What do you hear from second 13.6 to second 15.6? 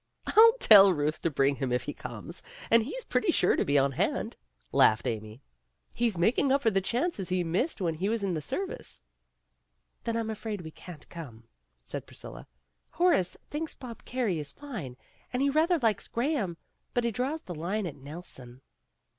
Bob Carey is fine, and he